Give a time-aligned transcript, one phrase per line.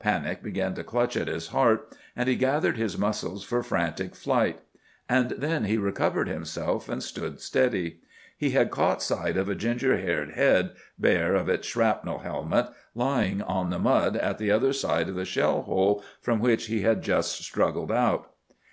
[0.00, 4.58] Panic began to clutch at his heart, and he gathered his muscles for frantic flight.
[5.08, 8.00] And then he recovered himself and stood steady.
[8.36, 13.40] He had caught sight of a ginger haired head, bare of its shrapnel helmet, lying
[13.42, 17.00] on the mud at the other side of the shell hole from which he had
[17.00, 18.32] just struggled out.